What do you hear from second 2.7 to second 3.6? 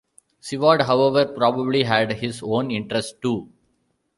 interests too.